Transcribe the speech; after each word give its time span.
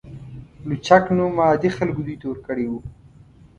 لوچک 0.67 1.03
نوم 1.17 1.35
عادي 1.45 1.69
خلکو 1.77 2.01
دوی 2.05 2.15
ته 2.21 2.25
ورکړی 2.29 2.65
و. 2.67 2.73